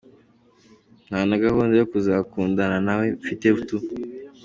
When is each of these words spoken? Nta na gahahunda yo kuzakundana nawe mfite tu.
Nta 1.07 1.19
na 1.27 1.37
gahahunda 1.41 1.73
yo 1.77 1.87
kuzakundana 1.91 2.77
nawe 2.85 3.05
mfite 3.19 3.47
tu. 3.67 3.77